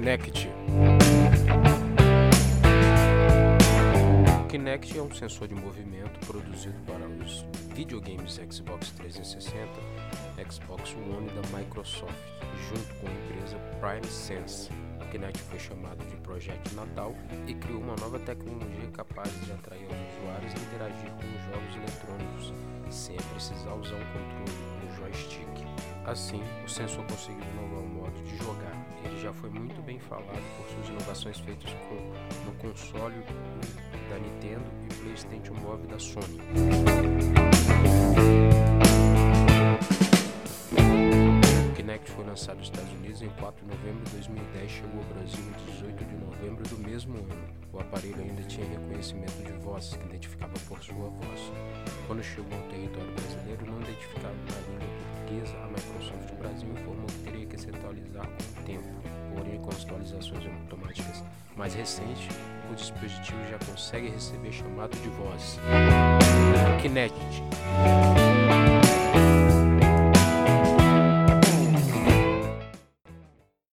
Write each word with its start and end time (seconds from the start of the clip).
Kinect. 0.00 0.48
O 4.42 4.46
Kinect 4.48 4.98
é 4.98 5.02
um 5.02 5.14
sensor 5.14 5.46
de 5.46 5.54
movimento 5.54 6.26
produzido 6.26 6.74
para 6.86 7.06
os 7.06 7.44
videogames 7.74 8.40
Xbox 8.50 8.92
360, 8.92 9.68
Xbox 10.50 10.94
One 10.94 11.28
da 11.28 11.42
Microsoft, 11.58 12.14
junto 12.70 12.94
com 12.94 13.08
a 13.08 13.10
empresa 13.10 13.58
Prime 13.78 14.06
Sense. 14.10 14.70
O 15.02 15.10
Kinect 15.10 15.38
foi 15.38 15.58
chamado 15.58 16.02
de 16.06 16.16
Projeto 16.16 16.74
Natal 16.74 17.14
e 17.46 17.54
criou 17.54 17.82
uma 17.82 17.94
nova 17.96 18.18
tecnologia 18.20 18.88
capaz 18.94 19.30
de 19.44 19.52
atrair 19.52 19.84
os 19.84 20.18
usuários 20.18 20.54
e 20.54 20.56
interagir 20.64 21.10
com 21.10 21.26
os 21.26 21.42
jogos 21.44 21.76
eletrônicos 21.76 22.54
sem 22.88 23.16
precisar 23.34 23.74
usar 23.74 23.96
um 23.96 24.06
controle, 24.14 24.58
um 24.82 24.96
joystick. 24.96 25.46
Assim, 26.06 26.42
o 26.64 26.68
sensor 26.68 27.04
conseguiu 27.04 27.44
inovar 27.52 27.80
o 27.80 27.86
modo 27.86 28.22
de 28.22 28.38
jogar. 28.38 28.89
Já 29.22 29.34
foi 29.34 29.50
muito 29.50 29.82
bem 29.82 29.98
falado 29.98 30.42
por 30.56 30.66
suas 30.74 30.88
inovações 30.88 31.38
feitas 31.40 31.70
com, 31.88 31.94
no 32.46 32.52
console 32.56 33.16
da 34.08 34.18
Nintendo 34.18 34.64
e 34.88 34.94
PlayStation 34.94 35.52
Move 35.54 35.86
da 35.88 35.98
Sony. 35.98 36.40
O 41.68 41.74
Kinect 41.74 42.10
foi 42.10 42.24
lançado 42.24 42.56
nos 42.56 42.68
Estados 42.68 42.92
Unidos 42.92 43.20
em 43.20 43.28
4 43.28 43.62
de 43.62 43.70
novembro 43.70 44.04
de 44.04 44.10
2010 44.12 44.70
chegou 44.70 45.00
ao 45.00 45.14
Brasil 45.14 45.44
em 45.44 45.70
18 45.70 46.04
de 46.04 46.16
novembro 46.16 46.68
do 46.68 46.78
mesmo 46.78 47.18
ano. 47.18 47.60
O 47.74 47.78
aparelho 47.78 48.20
ainda 48.20 48.42
tinha 48.44 48.66
reconhecimento 48.66 49.42
de 49.44 49.52
voz, 49.62 49.90
que 49.96 50.06
identificava 50.06 50.54
por 50.66 50.82
sua 50.82 51.10
voz. 51.10 51.52
Quando 52.06 52.22
chegou 52.22 52.58
ao 52.58 52.64
território 52.68 53.12
brasileiro, 53.12 53.66
não 53.66 53.80
identificava 53.82 54.34
na 54.34 54.60
língua 54.72 54.88
portuguesa, 55.14 55.56
a 55.62 55.66
Microsoft 55.66 56.34
Brasil 56.38 56.68
informou 56.72 57.06
que 57.06 57.18
teria 57.18 57.46
que 57.46 57.60
se 57.60 57.68
atualizar 57.68 58.26
com 58.26 58.60
o 58.60 58.64
tempo. 58.64 59.09
Porém, 59.34 59.58
com 59.60 59.70
atualizações 59.70 60.44
automáticas 60.46 61.22
mais 61.56 61.74
recentes, 61.74 62.28
o 62.70 62.74
dispositivo 62.74 63.38
já 63.50 63.58
consegue 63.70 64.08
receber 64.08 64.52
chamado 64.52 64.96
de 64.96 65.08
voz. 65.08 65.58
Kinect 66.80 67.14